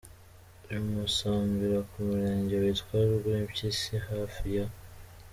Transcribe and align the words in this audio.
i 0.75 0.77
Musambira 0.89 1.79
ku 1.89 1.97
murenge 2.07 2.55
witwa 2.63 2.97
Rwimpyisi 3.15 3.93
hafi 4.07 4.45
ya 4.55 4.65